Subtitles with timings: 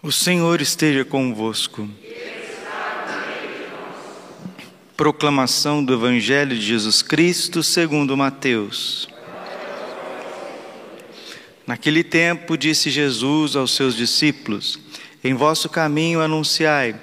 [0.00, 1.88] O Senhor esteja convosco.
[4.96, 9.08] Proclamação do Evangelho de Jesus Cristo segundo Mateus.
[11.66, 14.78] Naquele tempo disse Jesus aos seus discípulos:
[15.24, 16.94] Em vosso caminho anunciai: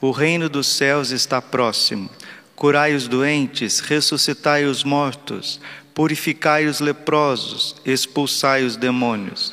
[0.00, 2.08] o reino dos céus está próximo.
[2.54, 5.60] Curai os doentes, ressuscitai os mortos,
[5.92, 9.52] purificai os leprosos, expulsai os demônios.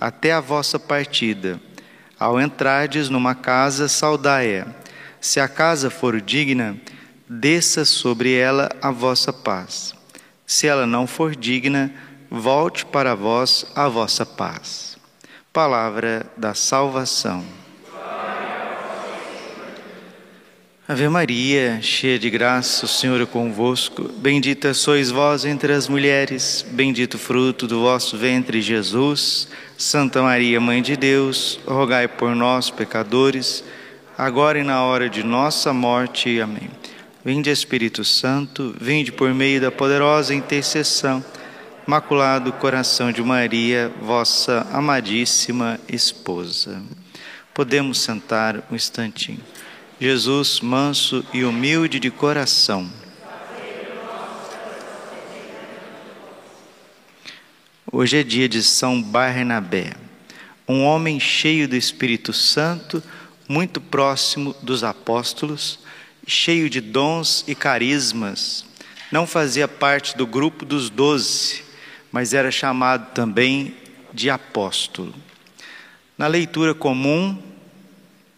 [0.00, 1.60] até a vossa partida.
[2.18, 4.66] Ao entrardes numa casa, saudai-a.
[5.20, 6.76] Se a casa for digna,
[7.28, 9.94] desça sobre ela a vossa paz.
[10.46, 11.92] Se ela não for digna,
[12.30, 14.96] volte para vós a vossa paz.
[15.52, 17.44] Palavra da salvação.
[20.86, 24.02] Ave Maria, cheia de graça, o Senhor é convosco.
[24.18, 29.48] Bendita sois vós entre as mulheres, bendito fruto do vosso ventre, Jesus.
[29.78, 33.64] Santa Maria, Mãe de Deus, rogai por nós, pecadores,
[34.18, 36.38] agora e na hora de nossa morte.
[36.38, 36.68] Amém.
[37.24, 41.24] Vinde, Espírito Santo, vinde por meio da poderosa intercessão.
[41.86, 46.82] Maculado coração de Maria, vossa amadíssima esposa.
[47.54, 49.40] Podemos sentar um instantinho.
[50.04, 52.92] Jesus, manso e humilde de coração.
[57.90, 59.94] Hoje é dia de São Barnabé,
[60.68, 63.02] um homem cheio do Espírito Santo,
[63.48, 65.78] muito próximo dos apóstolos,
[66.26, 68.66] cheio de dons e carismas.
[69.10, 71.64] Não fazia parte do grupo dos doze,
[72.12, 73.74] mas era chamado também
[74.12, 75.14] de apóstolo.
[76.18, 77.42] Na leitura comum,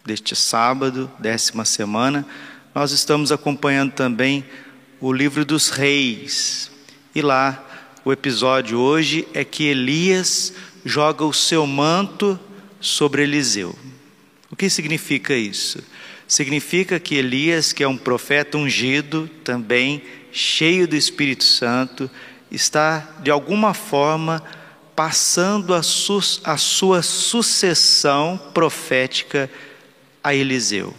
[0.07, 2.25] deste sábado, décima semana,
[2.73, 4.45] nós estamos acompanhando também
[5.01, 6.71] o livro dos reis.
[7.13, 7.61] E lá,
[8.05, 10.53] o episódio hoje é que Elias
[10.85, 12.39] joga o seu manto
[12.79, 13.77] sobre Eliseu.
[14.49, 15.83] O que significa isso?
[16.25, 20.01] Significa que Elias, que é um profeta ungido, também
[20.31, 22.09] cheio do Espírito Santo,
[22.49, 24.41] está de alguma forma
[24.95, 29.49] passando a, su a sua sucessão profética
[30.27, 30.93] a Eliseu.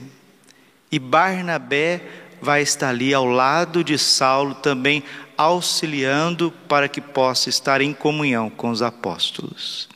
[0.91, 2.01] E Barnabé
[2.41, 5.05] vai estar ali ao lado de Saulo também
[5.37, 9.87] auxiliando para que possa estar em comunhão com os apóstolos.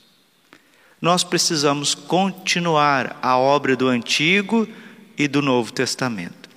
[1.00, 4.68] Nós precisamos continuar a obra do Antigo
[5.16, 6.50] e do Novo Testamento.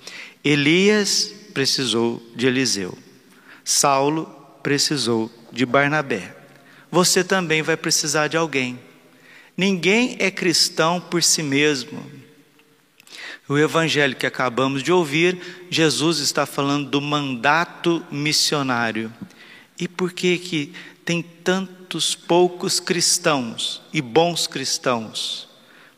[0.44, 2.96] Elias precisou de Eliseu.
[3.64, 4.26] Saulo
[4.62, 6.36] precisou de Barnabé.
[6.90, 8.78] Você também vai precisar de alguém.
[9.56, 12.25] Ninguém é cristão por si mesmo.
[13.48, 19.12] O evangelho que acabamos de ouvir, Jesus está falando do mandato missionário.
[19.78, 20.72] E por que que
[21.04, 25.48] tem tantos poucos cristãos e bons cristãos?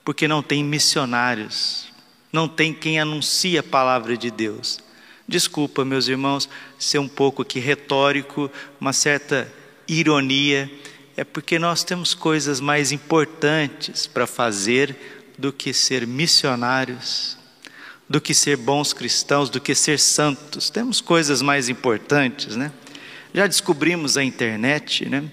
[0.04, 1.88] Porque não tem missionários,
[2.30, 4.78] não tem quem anuncie a palavra de Deus.
[5.26, 6.48] Desculpa, meus irmãos,
[6.78, 9.50] ser um pouco aqui retórico, uma certa
[9.86, 10.70] ironia,
[11.16, 17.38] é porque nós temos coisas mais importantes para fazer do que ser missionários
[18.08, 20.70] do que ser bons cristãos, do que ser santos.
[20.70, 22.72] Temos coisas mais importantes, né?
[23.34, 25.24] Já descobrimos a internet, né?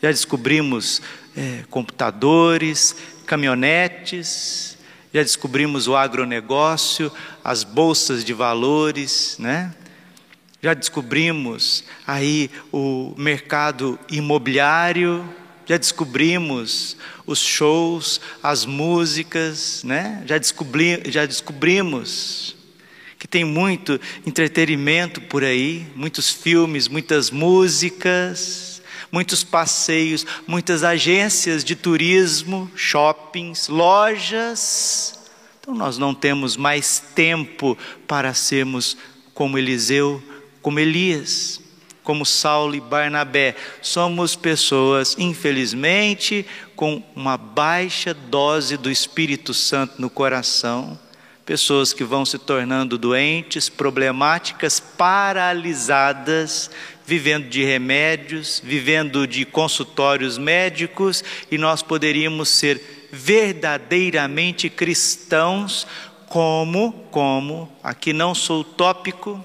[0.00, 1.02] Já descobrimos
[1.36, 2.94] é, computadores,
[3.26, 4.78] caminhonetes,
[5.12, 7.10] já descobrimos o agronegócio,
[7.42, 9.74] as bolsas de valores, né?
[10.62, 15.28] Já descobrimos aí o mercado imobiliário,
[15.70, 20.20] já descobrimos os shows, as músicas, né?
[20.26, 22.56] já, descobri, já descobrimos
[23.16, 31.76] que tem muito entretenimento por aí, muitos filmes, muitas músicas, muitos passeios, muitas agências de
[31.76, 35.20] turismo, shoppings, lojas.
[35.60, 37.78] Então nós não temos mais tempo
[38.08, 38.96] para sermos
[39.32, 40.20] como Eliseu,
[40.60, 41.59] como Elias
[42.10, 43.54] como Saulo e Barnabé.
[43.80, 50.98] Somos pessoas, infelizmente, com uma baixa dose do Espírito Santo no coração,
[51.46, 56.68] pessoas que vão se tornando doentes, problemáticas, paralisadas,
[57.06, 65.86] vivendo de remédios, vivendo de consultórios médicos, e nós poderíamos ser verdadeiramente cristãos
[66.26, 69.44] como, como, aqui não sou utópico,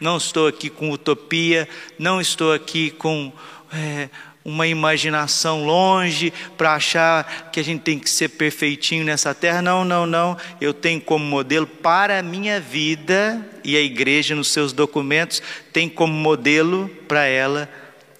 [0.00, 1.68] não estou aqui com utopia,
[1.98, 3.32] não estou aqui com
[3.72, 4.08] é,
[4.44, 9.60] uma imaginação longe para achar que a gente tem que ser perfeitinho nessa terra.
[9.60, 10.36] Não, não, não.
[10.60, 15.42] Eu tenho como modelo para a minha vida, e a igreja, nos seus documentos,
[15.72, 17.68] tem como modelo para ela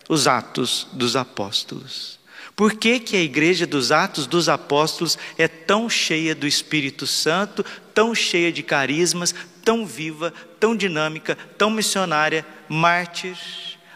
[0.09, 2.19] os Atos dos Apóstolos.
[2.55, 7.65] Por que, que a igreja dos Atos dos Apóstolos é tão cheia do Espírito Santo,
[7.95, 9.33] tão cheia de carismas,
[9.69, 13.37] tão viva, tão dinâmica, tão missionária, mártir,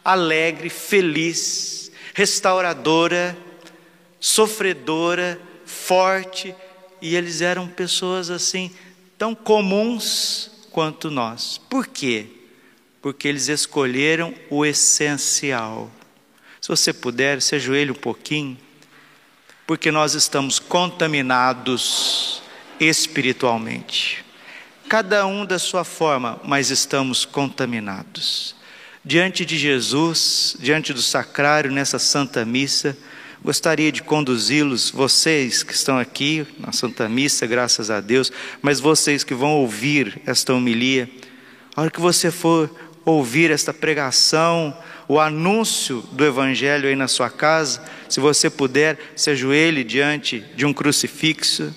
[0.04, 3.34] alegre, feliz, restauradora,
[4.20, 6.54] sofredora, forte,
[7.00, 8.70] e eles eram pessoas assim,
[9.16, 11.56] tão comuns quanto nós.
[11.70, 12.26] Por quê?
[13.00, 15.90] Porque eles escolheram o essencial.
[16.60, 18.58] Se você puder, se ajoelhe um pouquinho,
[19.66, 22.42] porque nós estamos contaminados
[22.78, 24.22] espiritualmente
[24.92, 28.54] cada um da sua forma, mas estamos contaminados.
[29.02, 32.94] Diante de Jesus, diante do sacrário, nessa Santa Missa,
[33.42, 38.30] gostaria de conduzi-los, vocês que estão aqui na Santa Missa, graças a Deus,
[38.60, 41.08] mas vocês que vão ouvir esta homilia,
[41.74, 42.70] a hora que você for
[43.02, 44.76] ouvir esta pregação,
[45.08, 50.66] o anúncio do Evangelho aí na sua casa, se você puder, se ajoelhe diante de
[50.66, 51.74] um crucifixo,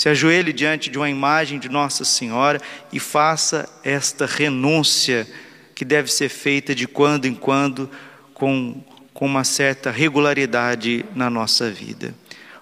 [0.00, 2.58] se ajoelhe diante de uma imagem de Nossa Senhora
[2.90, 5.28] e faça esta renúncia
[5.74, 7.90] que deve ser feita de quando em quando
[8.32, 8.82] com,
[9.12, 12.14] com uma certa regularidade na nossa vida.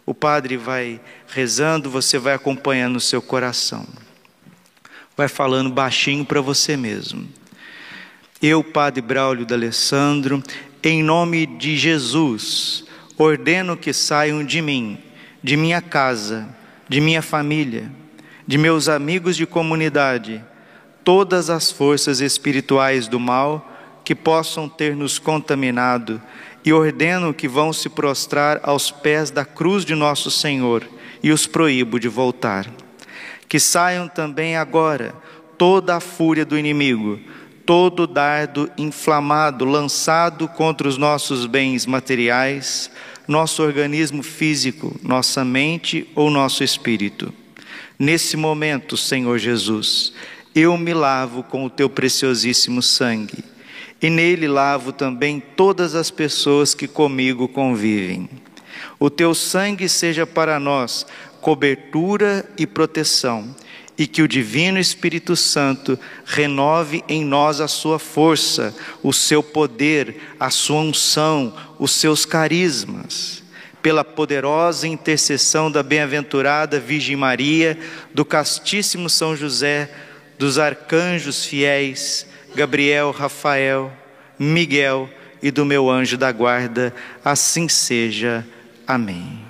[0.04, 3.86] O Padre vai rezando, você vai acompanhando o seu coração.
[5.16, 7.24] Vai falando baixinho para você mesmo.
[8.42, 10.42] Eu, Padre Braulio D'Alessandro,
[10.82, 12.84] em nome de Jesus,
[13.16, 14.98] ordeno que saiam de mim,
[15.40, 16.58] de minha casa,
[16.88, 17.90] de minha família,
[18.46, 20.42] de meus amigos de comunidade,
[21.04, 23.70] todas as forças espirituais do mal
[24.04, 26.20] que possam ter nos contaminado,
[26.64, 30.86] e ordeno que vão se prostrar aos pés da cruz de nosso Senhor
[31.22, 32.66] e os proíbo de voltar.
[33.48, 35.14] Que saiam também agora
[35.56, 37.18] toda a fúria do inimigo,
[37.64, 42.90] todo dardo inflamado lançado contra os nossos bens materiais,
[43.28, 47.32] nosso organismo físico, nossa mente ou nosso espírito.
[47.98, 50.14] Nesse momento, Senhor Jesus,
[50.54, 53.44] eu me lavo com o teu preciosíssimo sangue,
[54.00, 58.30] e nele lavo também todas as pessoas que comigo convivem.
[58.98, 61.06] O teu sangue seja para nós
[61.40, 63.54] cobertura e proteção
[63.98, 68.72] e que o Divino Espírito Santo renove em nós a sua força,
[69.02, 73.42] o seu poder, a sua unção, os seus carismas.
[73.82, 77.76] Pela poderosa intercessão da bem-aventurada Virgem Maria,
[78.14, 79.90] do castíssimo São José,
[80.38, 82.24] dos arcanjos fiéis,
[82.54, 83.92] Gabriel, Rafael,
[84.38, 85.10] Miguel
[85.42, 88.46] e do meu anjo da guarda, assim seja.
[88.86, 89.47] Amém.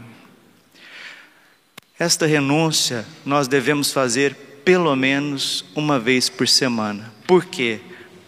[1.99, 4.35] Esta renúncia nós devemos fazer
[4.65, 7.13] pelo menos uma vez por semana.
[7.27, 7.81] Por quê?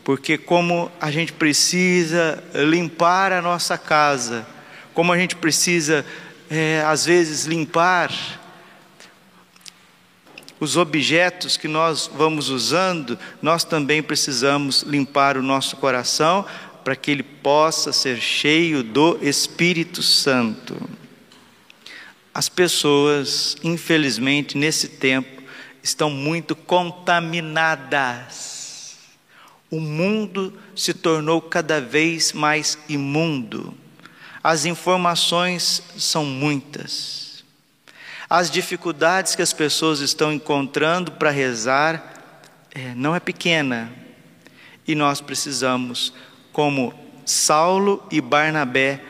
[0.03, 4.45] Porque, como a gente precisa limpar a nossa casa,
[4.93, 6.05] como a gente precisa,
[6.51, 8.13] é, às vezes, limpar
[10.59, 16.45] os objetos que nós vamos usando, nós também precisamos limpar o nosso coração
[16.83, 20.77] para que ele possa ser cheio do Espírito Santo.
[22.33, 25.43] As pessoas, infelizmente, nesse tempo,
[25.83, 28.97] estão muito contaminadas.
[29.69, 33.75] O mundo se tornou cada vez mais imundo.
[34.43, 37.45] As informações são muitas.
[38.29, 42.15] As dificuldades que as pessoas estão encontrando para rezar
[42.71, 43.93] é, não é pequena.
[44.87, 46.13] E nós precisamos,
[46.53, 46.95] como
[47.27, 49.03] Saulo e Barnabé,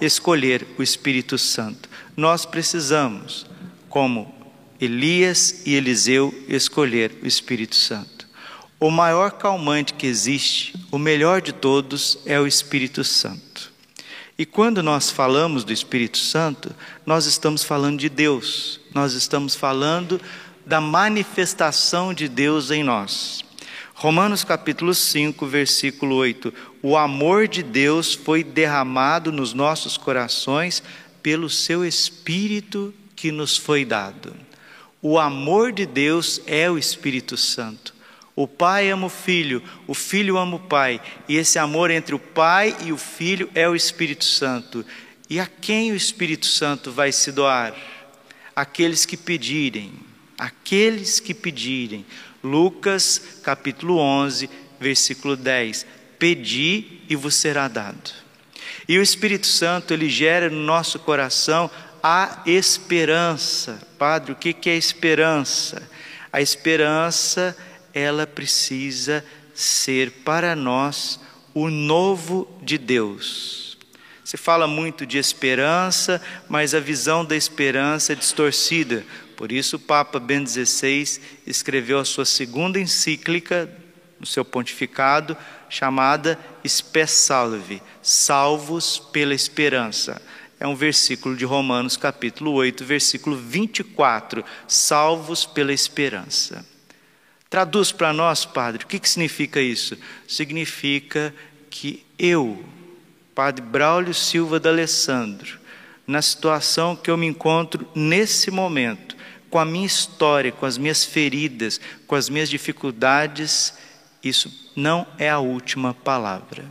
[0.00, 1.87] escolher o Espírito Santo
[2.18, 3.46] nós precisamos,
[3.88, 4.34] como
[4.80, 8.26] Elias e Eliseu, escolher o Espírito Santo.
[8.80, 13.72] O maior calmante que existe, o melhor de todos, é o Espírito Santo.
[14.36, 16.74] E quando nós falamos do Espírito Santo,
[17.06, 20.20] nós estamos falando de Deus, nós estamos falando
[20.66, 23.44] da manifestação de Deus em nós.
[23.94, 30.82] Romanos capítulo 5, versículo 8: O amor de Deus foi derramado nos nossos corações
[31.22, 34.34] pelo seu Espírito que nos foi dado.
[35.00, 37.94] O amor de Deus é o Espírito Santo.
[38.34, 42.18] O Pai ama o Filho, o Filho ama o Pai, e esse amor entre o
[42.18, 44.86] Pai e o Filho é o Espírito Santo.
[45.28, 47.74] E a quem o Espírito Santo vai se doar?
[48.54, 49.92] Aqueles que pedirem.
[50.38, 52.06] Aqueles que pedirem.
[52.42, 54.48] Lucas capítulo 11,
[54.80, 55.84] versículo 10.
[56.18, 58.27] Pedi e vos será dado.
[58.88, 61.70] E o Espírito Santo, ele gera no nosso coração
[62.02, 63.78] a esperança.
[63.98, 65.86] Padre, o que é esperança?
[66.32, 67.54] A esperança,
[67.92, 71.20] ela precisa ser para nós
[71.52, 73.76] o novo de Deus.
[74.24, 79.04] Se fala muito de esperança, mas a visão da esperança é distorcida.
[79.36, 83.70] Por isso, o Papa Bento XVI escreveu a sua segunda encíclica,
[84.20, 85.36] no seu pontificado,
[85.68, 90.20] chamada Spes Salve, Salvos pela Esperança.
[90.60, 94.44] É um versículo de Romanos, capítulo 8, versículo 24.
[94.66, 96.66] Salvos pela esperança.
[97.48, 99.96] Traduz para nós, Padre, o que, que significa isso?
[100.26, 101.34] Significa
[101.70, 102.62] que eu,
[103.34, 105.58] Padre Braulio Silva D'Alessandro,
[106.06, 109.16] na situação que eu me encontro nesse momento,
[109.48, 113.74] com a minha história, com as minhas feridas, com as minhas dificuldades,
[114.22, 116.64] isso não é a última palavra.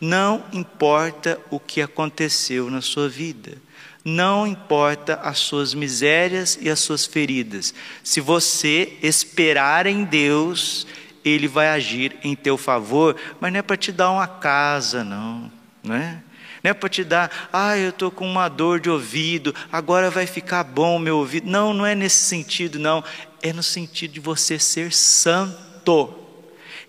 [0.00, 3.56] Não importa o que aconteceu na sua vida,
[4.04, 10.86] não importa as suas misérias e as suas feridas, se você esperar em Deus,
[11.24, 15.50] Ele vai agir em teu favor, mas não é para te dar uma casa, não,
[15.82, 16.22] não é?
[16.62, 20.26] Não é para te dar, ah, eu estou com uma dor de ouvido, agora vai
[20.26, 21.48] ficar bom o meu ouvido.
[21.48, 23.04] Não, não é nesse sentido, não.
[23.40, 26.25] É no sentido de você ser santo.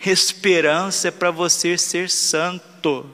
[0.05, 3.05] Esperança é para você ser santo.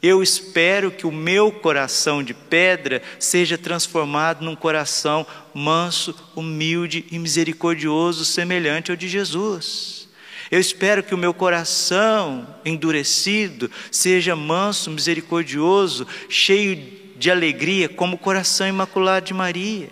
[0.00, 7.18] Eu espero que o meu coração de pedra seja transformado num coração manso, humilde e
[7.18, 10.08] misericordioso, semelhante ao de Jesus.
[10.50, 16.76] Eu espero que o meu coração endurecido seja manso, misericordioso, cheio
[17.16, 19.90] de alegria, como o coração imaculado de Maria,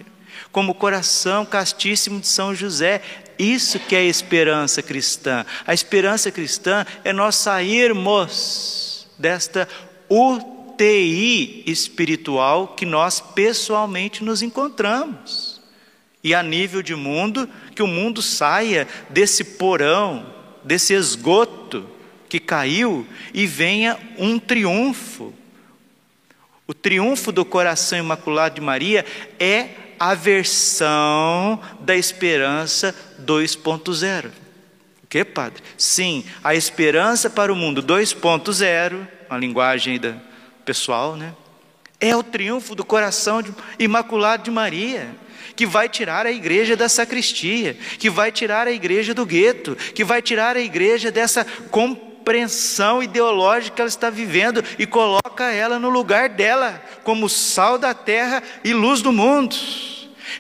[0.52, 3.02] como o coração castíssimo de São José.
[3.38, 5.44] Isso que é esperança cristã.
[5.66, 9.68] A esperança cristã é nós sairmos desta
[10.08, 15.60] UTI espiritual que nós pessoalmente nos encontramos.
[16.22, 20.26] E a nível de mundo, que o mundo saia desse porão,
[20.64, 21.88] desse esgoto
[22.28, 25.32] que caiu e venha um triunfo.
[26.66, 29.04] O triunfo do coração imaculado de Maria
[29.38, 34.26] é a versão da esperança 2.0.
[35.02, 35.62] O que, padre?
[35.78, 40.14] Sim, a esperança para o mundo 2.0 uma linguagem da
[40.64, 41.32] pessoal, né?
[42.00, 43.42] É o triunfo do coração
[43.78, 45.08] imaculado de Maria,
[45.54, 50.04] que vai tirar a igreja da sacristia, que vai tirar a igreja do gueto, que
[50.04, 51.46] vai tirar a igreja dessa
[52.26, 58.42] compreensão ideológica ela está vivendo e coloca ela no lugar dela, como sal da terra
[58.64, 59.54] e luz do mundo,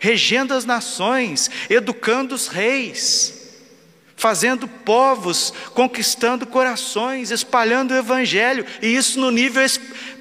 [0.00, 3.35] regendo as nações, educando os reis
[4.16, 9.62] fazendo povos, conquistando corações, espalhando o Evangelho, e isso no nível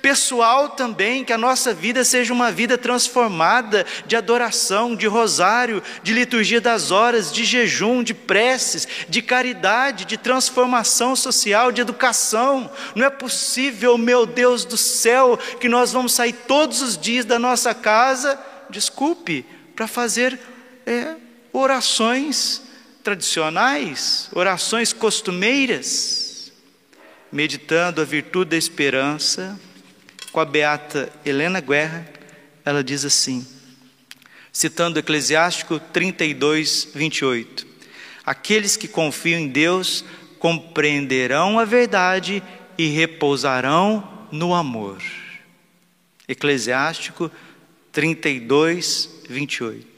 [0.01, 6.13] pessoal também, que a nossa vida seja uma vida transformada de adoração, de rosário, de
[6.13, 12.69] liturgia das horas, de jejum, de preces, de caridade, de transformação social, de educação.
[12.95, 17.39] Não é possível, meu Deus do céu, que nós vamos sair todos os dias da
[17.39, 18.37] nossa casa,
[18.69, 20.37] desculpe, para fazer
[20.85, 21.15] é,
[21.53, 22.64] orações
[23.05, 26.51] tradicionais, orações costumeiras,
[27.31, 29.59] meditando a virtude da esperança,
[30.31, 32.09] com a beata Helena Guerra,
[32.65, 33.45] ela diz assim,
[34.51, 37.67] citando Eclesiástico 32, 28:
[38.25, 40.03] Aqueles que confiam em Deus
[40.39, 42.41] compreenderão a verdade
[42.75, 44.97] e repousarão no amor.
[46.27, 47.29] Eclesiástico
[47.91, 49.94] 32, 28.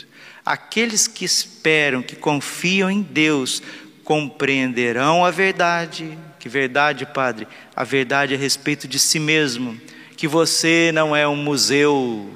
[0.47, 3.61] Aqueles que esperam, que confiam em Deus,
[4.01, 6.17] compreenderão a verdade.
[6.39, 7.45] Que verdade, Padre?
[7.75, 9.77] A verdade a respeito de si mesmo.
[10.15, 12.33] Que você não é um museu,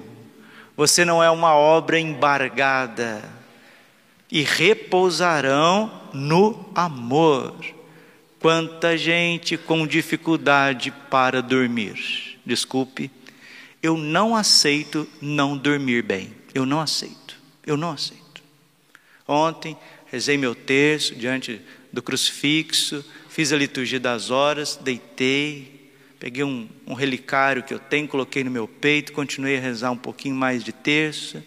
[0.76, 3.24] você não é uma obra embargada.
[4.30, 7.56] E repousarão no amor.
[8.42, 12.38] Quanta gente com dificuldade para dormir.
[12.46, 13.10] Desculpe,
[13.82, 16.36] eu não aceito não dormir bem.
[16.54, 17.21] Eu não aceito.
[17.66, 18.42] Eu não aceito.
[19.28, 19.78] Ontem,
[20.08, 25.90] rezei meu terço diante do crucifixo, fiz a liturgia das horas, deitei,
[26.20, 29.98] peguei um, um relicário que eu tenho, coloquei no meu peito, continuei a rezar um
[29.98, 31.44] pouquinho mais de terço,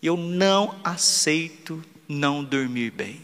[0.00, 3.20] e eu não aceito não dormir bem.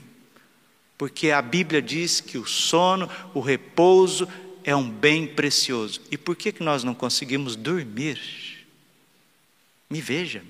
[0.99, 4.29] Porque a Bíblia diz que o sono, o repouso
[4.63, 6.01] é um bem precioso.
[6.11, 8.21] E por que, que nós não conseguimos dormir?
[9.91, 10.43] Me veja.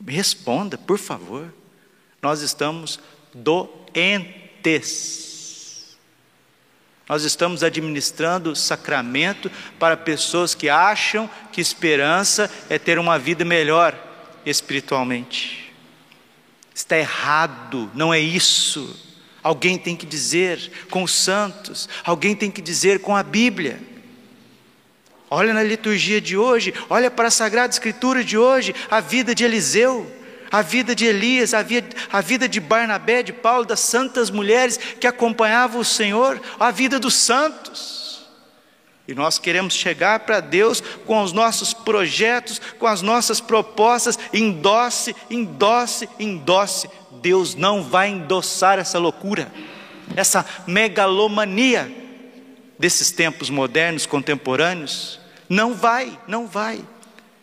[0.00, 1.52] Me responda, por favor.
[2.22, 2.98] Nós estamos
[3.34, 5.30] doentes.
[7.08, 13.98] Nós estamos administrando sacramento para pessoas que acham que esperança é ter uma vida melhor
[14.46, 15.72] espiritualmente.
[16.72, 18.96] Está errado, não é isso.
[19.42, 23.80] Alguém tem que dizer com os santos, alguém tem que dizer com a Bíblia.
[25.32, 29.44] Olha na liturgia de hoje, olha para a Sagrada Escritura de hoje, a vida de
[29.44, 30.10] Eliseu,
[30.50, 34.76] a vida de Elias, a vida, a vida de Barnabé, de Paulo, das santas mulheres
[34.76, 38.28] que acompanhavam o Senhor, a vida dos santos.
[39.06, 45.14] E nós queremos chegar para Deus com os nossos projetos, com as nossas propostas, endosse,
[45.30, 46.90] endosse, endosse.
[47.22, 49.50] Deus não vai endossar essa loucura,
[50.16, 51.88] essa megalomania
[52.76, 55.19] desses tempos modernos, contemporâneos.
[55.50, 56.80] Não vai, não vai.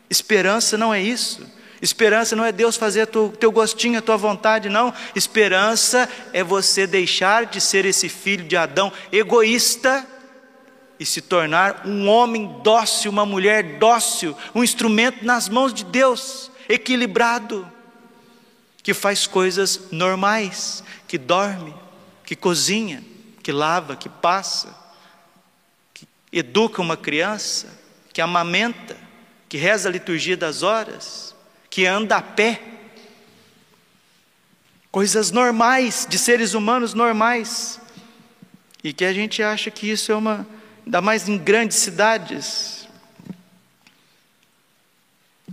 [0.09, 1.45] Esperança não é isso.
[1.81, 4.93] Esperança não é Deus fazer o teu gostinho, a tua vontade, não.
[5.13, 10.07] Esperança é você deixar de ser esse filho de Adão egoísta
[10.97, 16.49] e se tornar um homem dócil, uma mulher dócil, um instrumento nas mãos de Deus,
[16.69, 17.69] equilibrado
[18.81, 21.75] que faz coisas normais, que dorme,
[22.25, 23.03] que cozinha,
[23.43, 24.73] que lava, que passa,
[25.93, 27.67] que educa uma criança,
[28.17, 28.97] que amamenta,
[29.47, 31.35] que reza a liturgia das horas,
[31.69, 32.59] que anda a pé.
[34.91, 37.79] Coisas normais, de seres humanos normais.
[38.83, 40.47] E que a gente acha que isso é uma,
[40.83, 42.87] ainda mais em grandes cidades,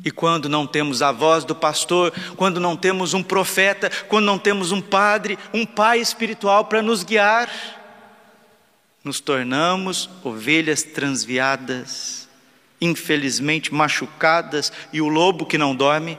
[0.03, 4.39] e quando não temos a voz do pastor, quando não temos um profeta, quando não
[4.39, 7.51] temos um padre, um pai espiritual para nos guiar,
[9.05, 12.24] nos tornamos ovelhas transviadas,
[12.85, 16.19] infelizmente machucadas, e o lobo que não dorme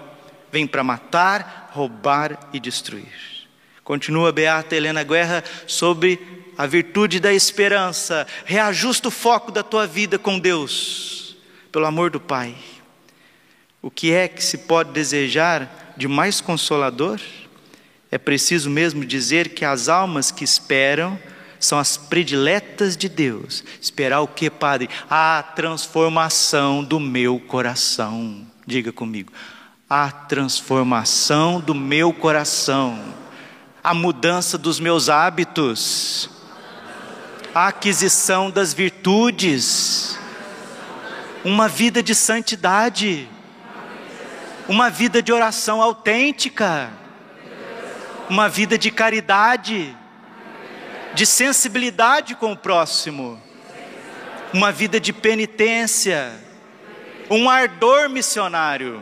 [0.51, 3.25] vem para matar, roubar e destruir.
[3.84, 6.20] Continua Beata Helena Guerra sobre
[6.57, 8.25] a virtude da esperança.
[8.46, 11.35] Reajusta o foco da tua vida com Deus,
[11.72, 12.55] pelo amor do Pai.
[13.81, 17.20] O que é que se pode desejar de mais consolador?
[18.09, 21.20] É preciso mesmo dizer que as almas que esperam
[21.59, 23.63] são as prediletas de Deus.
[23.81, 24.89] Esperar o que, Padre?
[25.09, 28.46] A transformação do meu coração.
[28.65, 29.31] Diga comigo.
[29.89, 33.00] A transformação do meu coração.
[33.83, 36.29] A mudança dos meus hábitos.
[37.53, 40.18] A aquisição das virtudes.
[41.44, 43.29] Uma vida de santidade
[44.68, 46.89] uma vida de oração autêntica,
[48.29, 49.96] uma vida de caridade,
[51.15, 53.41] de sensibilidade com o próximo,
[54.53, 56.33] uma vida de penitência,
[57.29, 59.01] um ardor missionário.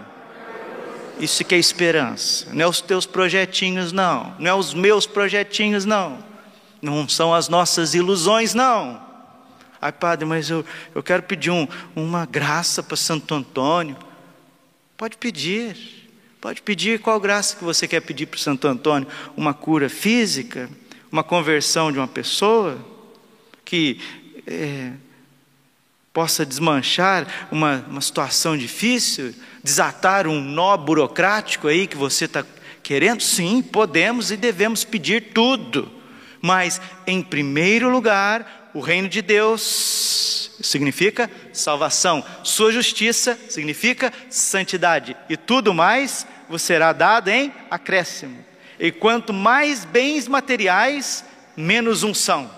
[1.19, 5.85] Isso que é esperança, não é os teus projetinhos, não, não é os meus projetinhos,
[5.85, 6.23] não,
[6.81, 9.01] não são as nossas ilusões, não.
[9.81, 10.63] Ai, padre, mas eu,
[10.95, 13.97] eu quero pedir um, uma graça para Santo Antônio.
[14.95, 16.03] Pode pedir.
[16.39, 19.07] Pode pedir qual graça que você quer pedir para Santo Antônio?
[19.35, 20.69] Uma cura física?
[21.13, 22.83] Uma conversão de uma pessoa?
[23.63, 23.99] Que
[24.47, 24.93] é,
[26.11, 29.31] possa desmanchar uma, uma situação difícil?
[29.63, 32.43] Desatar um nó burocrático aí que você está
[32.81, 33.21] querendo?
[33.21, 35.87] Sim, podemos e devemos pedir tudo.
[36.41, 45.37] Mas, em primeiro lugar, o reino de Deus significa salvação, sua justiça significa santidade, e
[45.37, 48.52] tudo mais vos será dado em acréscimo.
[48.83, 51.23] E quanto mais bens materiais,
[51.57, 52.51] menos unção,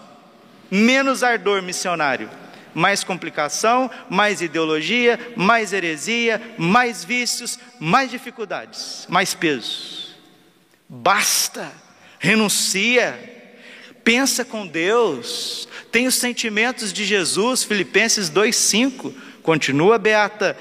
[0.71, 2.29] menos ardor missionário,
[2.73, 10.15] mais complicação, mais ideologia, mais heresia, mais vícios, mais dificuldades, mais peso.
[10.89, 11.71] Basta,
[12.19, 13.33] renuncia
[14.05, 19.11] pensa com Deus, tem os sentimentos de Jesus, Filipenses 2,5,
[19.41, 20.55] continua beata,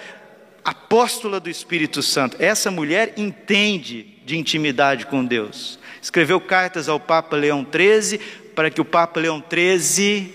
[0.65, 2.39] apóstola do Espírito Santo.
[2.41, 5.79] Essa mulher entende de intimidade com Deus.
[6.01, 8.19] Escreveu cartas ao Papa Leão XIII,
[8.55, 10.33] para que o Papa Leão XIII,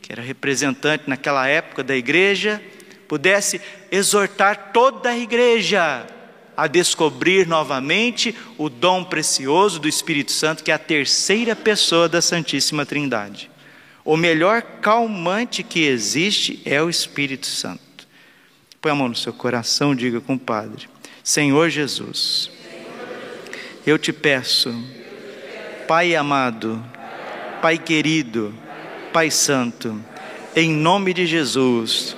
[0.00, 2.62] que era representante naquela época da igreja,
[3.06, 6.06] pudesse exortar toda a igreja
[6.56, 12.20] a descobrir novamente o dom precioso do Espírito Santo, que é a terceira pessoa da
[12.20, 13.50] Santíssima Trindade.
[14.04, 17.80] O melhor calmante que existe é o Espírito Santo.
[18.80, 20.88] Põe a mão no seu coração, diga com o Padre:
[21.22, 22.50] Senhor Jesus,
[23.90, 24.72] eu te peço,
[25.88, 26.80] Pai amado,
[27.60, 28.54] Pai querido,
[29.12, 30.00] Pai santo,
[30.54, 32.16] em nome de Jesus,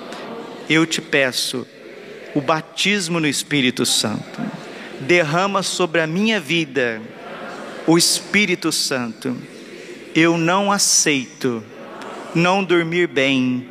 [0.69, 1.67] eu te peço,
[2.35, 4.41] o batismo no Espírito Santo.
[5.01, 7.01] Derrama sobre a minha vida
[7.85, 9.35] o Espírito Santo.
[10.15, 11.63] Eu não aceito
[12.35, 13.67] não dormir bem.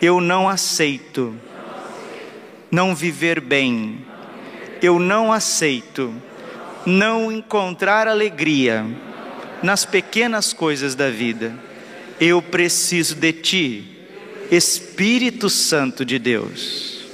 [0.00, 1.34] Eu não aceito
[2.70, 4.04] não viver bem.
[4.80, 6.14] Eu não aceito
[6.86, 8.84] não encontrar alegria
[9.62, 11.54] nas pequenas coisas da vida.
[12.20, 13.98] Eu preciso de Ti,
[14.50, 17.04] Espírito Santo de Deus.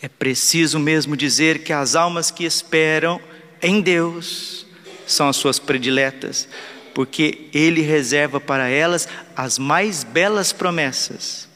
[0.00, 3.20] É preciso mesmo dizer que as almas que esperam
[3.62, 4.66] em Deus
[5.06, 6.48] são as suas prediletas,
[6.94, 11.48] porque Ele reserva para elas as mais belas promessas.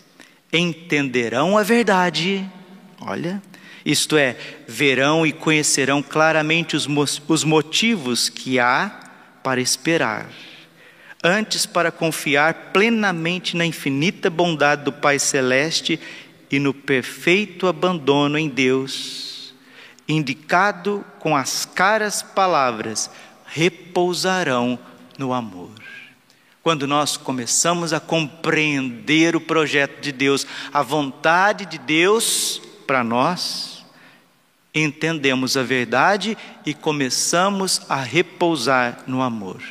[0.53, 2.45] Entenderão a verdade,
[3.01, 3.43] olha,
[3.85, 6.87] isto é, verão e conhecerão claramente os,
[7.29, 9.01] os motivos que há
[9.43, 10.29] para esperar.
[11.23, 16.01] Antes, para confiar plenamente na infinita bondade do Pai Celeste
[16.51, 19.55] e no perfeito abandono em Deus,
[20.09, 23.11] indicado com as caras palavras,
[23.47, 24.79] repousarão
[25.19, 25.71] no amor.
[26.63, 32.61] Quando nós começamos a compreender o projeto de Deus, a vontade de Deus
[32.91, 33.85] para nós,
[34.75, 39.63] entendemos a verdade e começamos a repousar no amor.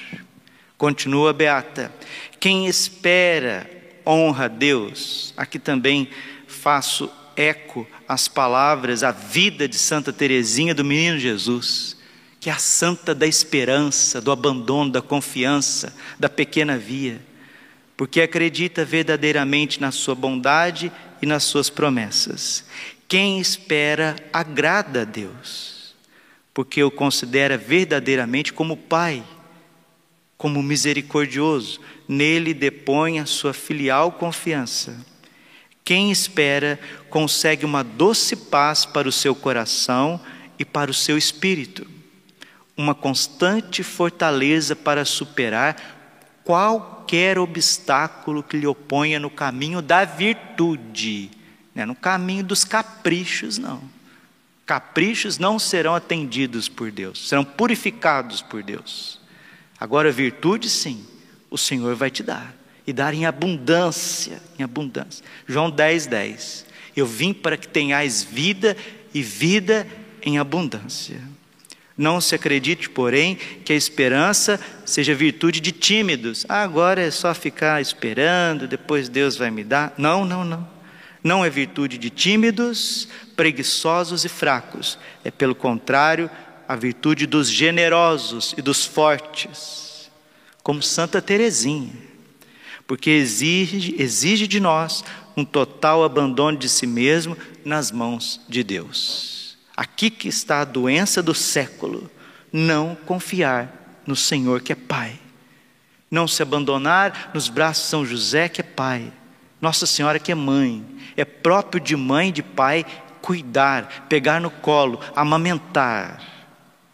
[0.77, 1.93] Continua Beata.
[2.39, 3.69] Quem espera
[4.07, 5.33] honra a Deus.
[5.35, 6.07] Aqui também
[6.47, 11.97] faço eco às palavras, à vida de Santa Teresinha do Menino Jesus,
[12.39, 17.19] que é a santa da esperança, do abandono, da confiança, da pequena via,
[17.97, 20.89] porque acredita verdadeiramente na sua bondade
[21.21, 22.63] e nas suas promessas.
[23.09, 25.95] Quem espera agrada a Deus,
[26.53, 29.23] porque o considera verdadeiramente como Pai,
[30.37, 34.95] como misericordioso, nele depõe a sua filial confiança.
[35.83, 40.21] Quem espera consegue uma doce paz para o seu coração
[40.59, 41.87] e para o seu espírito,
[42.77, 45.75] uma constante fortaleza para superar
[46.43, 51.38] qualquer obstáculo que lhe oponha no caminho da virtude
[51.79, 53.81] não é no caminho dos caprichos, não.
[54.65, 59.19] Caprichos não serão atendidos por Deus, serão purificados por Deus.
[59.79, 61.05] Agora, virtude, sim,
[61.49, 62.53] o Senhor vai te dar,
[62.85, 65.23] e dar em abundância, em abundância.
[65.47, 66.65] João 10, 10.
[66.95, 68.75] Eu vim para que tenhais vida
[69.13, 69.87] e vida
[70.21, 71.21] em abundância.
[71.97, 76.45] Não se acredite, porém, que a esperança seja virtude de tímidos.
[76.47, 79.93] Ah, agora é só ficar esperando, depois Deus vai me dar.
[79.97, 80.78] Não, não, não.
[81.23, 86.29] Não é virtude de tímidos, preguiçosos e fracos, é pelo contrário,
[86.67, 90.09] a virtude dos generosos e dos fortes,
[90.61, 91.91] como Santa Teresinha,
[92.85, 95.03] porque exige, exige de nós
[95.35, 99.57] um total abandono de si mesmo nas mãos de Deus.
[99.75, 102.09] Aqui que está a doença do século,
[102.51, 105.19] não confiar no Senhor que é Pai,
[106.09, 109.11] não se abandonar nos braços de São José que é Pai,
[109.61, 110.85] Nossa Senhora que é Mãe,
[111.17, 112.85] é próprio de mãe e de pai
[113.21, 116.21] cuidar, pegar no colo, amamentar.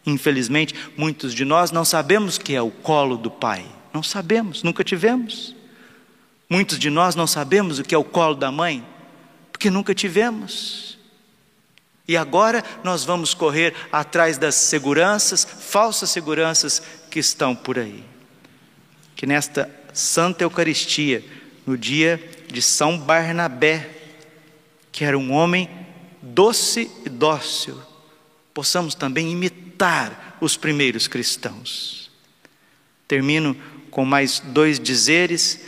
[0.04, 3.64] Infelizmente, muitos de nós não sabemos o que é o colo do pai.
[3.92, 5.54] Não sabemos, nunca tivemos.
[6.48, 8.84] Muitos de nós não sabemos o que é o colo da mãe,
[9.50, 10.96] porque nunca tivemos.
[12.06, 18.04] E agora nós vamos correr atrás das seguranças, falsas seguranças que estão por aí.
[19.16, 21.24] Que nesta Santa Eucaristia,
[21.66, 23.90] no dia de São Barnabé,
[24.92, 25.68] que era um homem
[26.22, 27.80] doce e dócil,
[28.52, 32.10] possamos também imitar os primeiros cristãos.
[33.06, 33.56] Termino
[33.90, 35.60] com mais dois dizeres,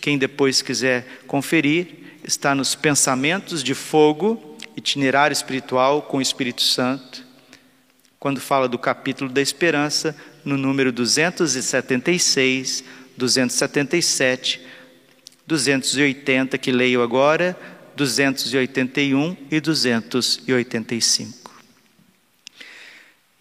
[0.00, 7.24] quem depois quiser conferir, está nos Pensamentos de Fogo, itinerário espiritual com o Espírito Santo,
[8.18, 12.82] quando fala do capítulo da esperança, no número 276,
[13.16, 14.60] 277,
[15.46, 17.56] 280, que leio agora,
[17.94, 21.62] 281 e 285.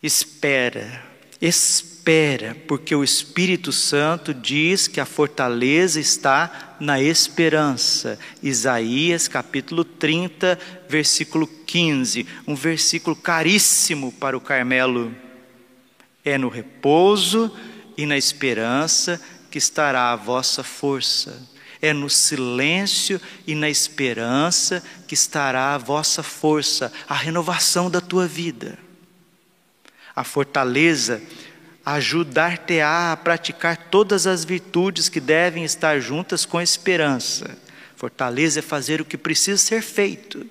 [0.01, 1.03] Espera,
[1.41, 8.19] espera, porque o Espírito Santo diz que a fortaleza está na esperança.
[8.41, 15.11] Isaías capítulo 30, versículo 15, um versículo caríssimo para o Carmelo.
[16.23, 17.51] É no repouso
[17.97, 25.13] e na esperança que estará a vossa força é no silêncio e na esperança que
[25.13, 28.77] estará a vossa força, a renovação da tua vida.
[30.15, 31.21] A fortaleza
[31.85, 37.57] ajudar-te-á a praticar todas as virtudes que devem estar juntas com a esperança.
[37.95, 40.45] Fortaleza é fazer o que precisa ser feito.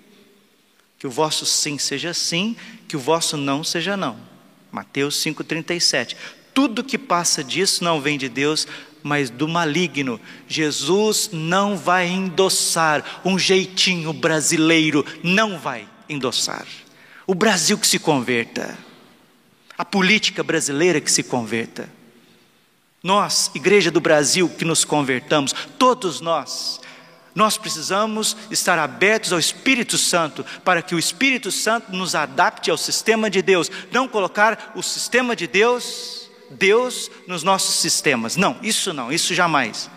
[0.99, 2.57] Que o vosso sim seja sim,
[2.87, 4.17] que o vosso não seja não.
[4.71, 6.17] Mateus 5,37.
[6.55, 8.67] Tudo que passa disso não vem de Deus,
[9.05, 10.19] mas do maligno.
[10.49, 16.67] Jesus não vai endossar um jeitinho brasileiro, não vai endossar.
[17.27, 18.77] O Brasil que se converta,
[19.77, 21.89] a política brasileira que se converta.
[23.03, 26.81] Nós, Igreja do Brasil, que nos convertamos, todos nós,
[27.35, 32.79] nós precisamos estar abertos ao Espírito Santo, para que o Espírito Santo nos adapte ao
[32.79, 36.24] sistema de Deus, não colocar o sistema de Deus,
[36.59, 38.37] Deus nos nossos sistemas.
[38.37, 39.91] Não, isso não, isso jamais.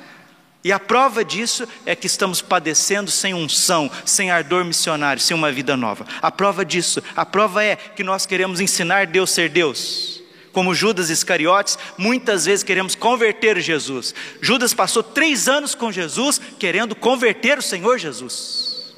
[0.63, 5.51] E a prova disso é que estamos padecendo sem unção, sem ardor missionário, sem uma
[5.51, 6.05] vida nova.
[6.21, 10.21] A prova disso, a prova é que nós queremos ensinar Deus a ser Deus.
[10.51, 14.13] Como Judas Iscariotes, muitas vezes queremos converter Jesus.
[14.41, 18.95] Judas passou três anos com Jesus, querendo converter o Senhor Jesus.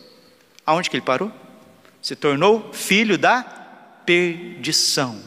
[0.65, 1.31] Aonde que ele parou?
[2.01, 3.43] Se tornou filho da
[4.05, 5.21] perdição.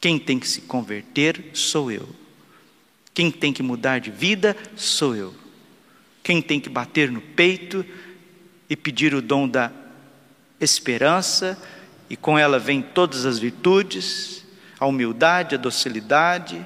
[0.00, 2.08] Quem tem que se converter sou eu.
[3.12, 5.34] Quem tem que mudar de vida sou eu.
[6.22, 7.84] Quem tem que bater no peito
[8.70, 9.72] e pedir o dom da
[10.60, 11.60] esperança,
[12.10, 14.44] e com ela vem todas as virtudes,
[14.78, 16.64] a humildade, a docilidade,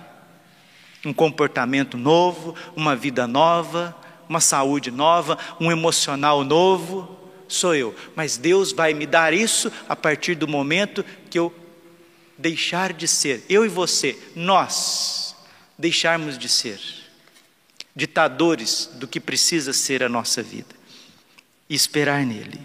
[1.04, 3.96] um comportamento novo, uma vida nova,
[4.28, 7.18] uma saúde nova, um emocional novo,
[7.48, 7.94] sou eu.
[8.14, 11.52] Mas Deus vai me dar isso a partir do momento que eu
[12.42, 15.36] deixar de ser, eu e você, nós,
[15.78, 16.80] deixarmos de ser
[17.94, 20.74] ditadores do que precisa ser a nossa vida
[21.70, 22.60] e esperar nele.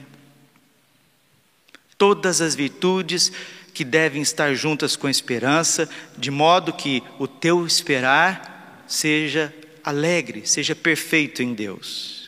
[1.97, 3.31] Todas as virtudes
[3.73, 5.87] que devem estar juntas com a esperança,
[6.17, 12.26] de modo que o teu esperar seja alegre, seja perfeito em Deus.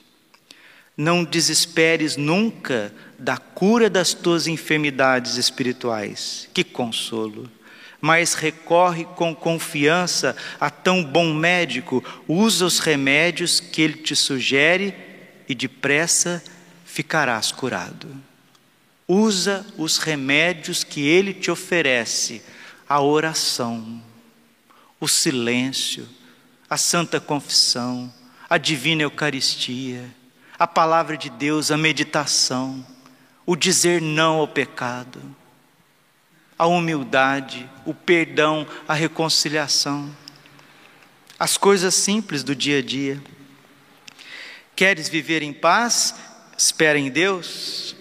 [1.00, 6.50] Não desesperes nunca da cura das tuas enfermidades espirituais.
[6.54, 7.50] Que consolo!
[8.02, 14.94] Mas recorre com confiança a tão bom médico, usa os remédios que ele te sugere
[15.48, 16.44] e depressa
[16.84, 18.14] ficarás curado.
[19.08, 22.42] Usa os remédios que ele te oferece,
[22.90, 24.04] a oração,
[25.00, 26.06] o silêncio,
[26.70, 28.14] a santa confissão,
[28.50, 30.19] a divina Eucaristia,
[30.60, 32.86] a palavra de Deus, a meditação
[33.50, 35.20] o dizer não ao pecado,
[36.56, 40.16] a humildade, o perdão, a reconciliação,
[41.40, 43.20] as coisas simples do dia a dia.
[44.76, 46.14] Queres viver em paz?
[46.56, 47.96] Espera em Deus.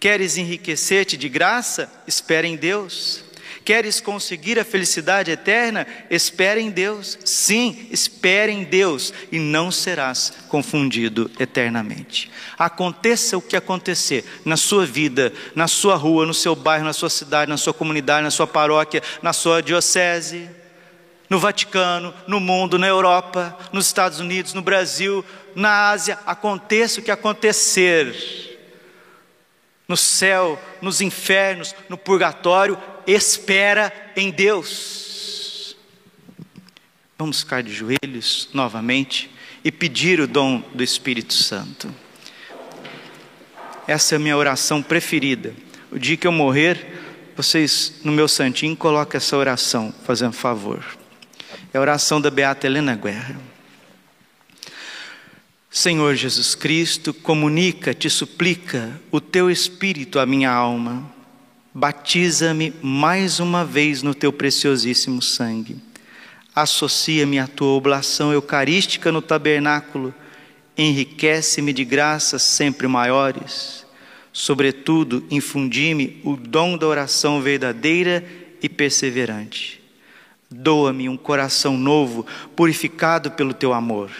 [0.00, 1.88] Queres enriquecer-te de graça?
[2.04, 3.22] Espera em Deus.
[3.64, 5.86] Queres conseguir a felicidade eterna?
[6.08, 7.18] Espere em Deus.
[7.24, 12.30] Sim, espere em Deus e não serás confundido eternamente.
[12.58, 17.10] Aconteça o que acontecer na sua vida, na sua rua, no seu bairro, na sua
[17.10, 20.48] cidade, na sua comunidade, na sua paróquia, na sua diocese,
[21.28, 27.02] no Vaticano, no mundo, na Europa, nos Estados Unidos, no Brasil, na Ásia, aconteça o
[27.02, 28.48] que acontecer
[29.90, 35.76] no céu, nos infernos, no purgatório, espera em Deus.
[37.18, 39.30] Vamos ficar de joelhos novamente
[39.62, 41.92] e pedir o dom do Espírito Santo.
[43.86, 45.54] Essa é a minha oração preferida.
[45.90, 50.84] O dia que eu morrer, vocês no meu santinho coloquem essa oração, fazendo favor.
[51.72, 53.36] É a oração da Beata Helena Guerra.
[55.70, 61.19] Senhor Jesus Cristo, comunica, te suplica o teu Espírito à minha alma.
[61.72, 65.76] Batiza-me mais uma vez no teu preciosíssimo sangue.
[66.54, 70.14] Associa-me à tua oblação eucarística no tabernáculo.
[70.76, 73.86] Enriquece-me de graças sempre maiores.
[74.32, 78.24] Sobretudo, infundi-me o dom da oração verdadeira
[78.62, 79.80] e perseverante.
[80.50, 84.10] Doa-me um coração novo, purificado pelo teu amor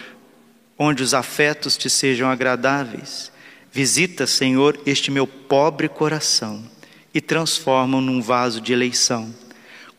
[0.83, 3.31] onde os afetos te sejam agradáveis.
[3.71, 6.63] Visita, Senhor, este meu pobre coração
[7.13, 9.33] e transforma-o num vaso de eleição.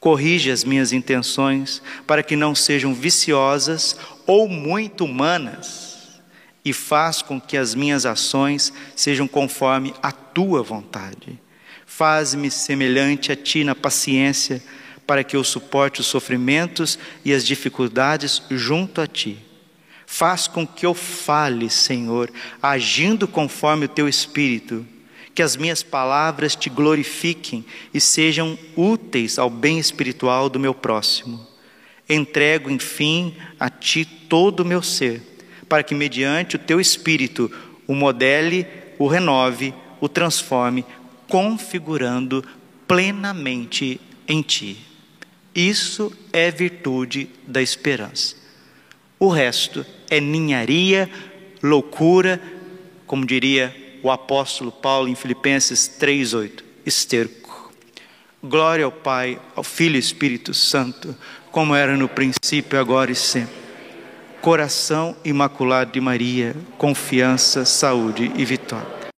[0.00, 3.96] Corrige as minhas intenções para que não sejam viciosas
[4.26, 6.20] ou muito humanas,
[6.64, 11.40] e faz com que as minhas ações sejam conforme a tua vontade.
[11.84, 14.62] Faz-me semelhante a ti na paciência,
[15.06, 19.38] para que eu suporte os sofrimentos e as dificuldades junto a ti
[20.12, 22.30] Faz com que eu fale, Senhor,
[22.62, 24.86] agindo conforme o teu espírito,
[25.34, 31.46] que as minhas palavras te glorifiquem e sejam úteis ao bem espiritual do meu próximo.
[32.08, 35.22] Entrego, enfim, a ti todo o meu ser,
[35.68, 37.50] para que, mediante o teu espírito,
[37.86, 38.66] o modele,
[38.98, 40.84] o renove, o transforme,
[41.28, 42.44] configurando
[42.86, 44.78] plenamente em ti.
[45.54, 48.36] Isso é virtude da esperança.
[49.18, 51.08] O resto é ninharia,
[51.62, 52.42] loucura,
[53.06, 57.72] como diria o apóstolo Paulo em Filipenses 3:8, esterco.
[58.42, 61.14] Glória ao Pai, ao Filho e Espírito Santo,
[61.52, 63.62] como era no princípio, agora e sempre.
[64.40, 69.01] Coração imaculado de Maria, confiança, saúde e vitória.